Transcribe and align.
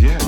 yeah. 0.00 0.23